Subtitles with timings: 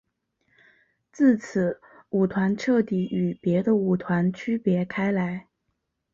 [1.11, 5.45] 自此舞团彻底与别的舞团区别开来。